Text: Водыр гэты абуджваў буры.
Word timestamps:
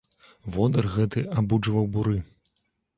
Водыр 0.55 0.89
гэты 0.95 1.25
абуджваў 1.43 1.91
буры. 1.95 2.17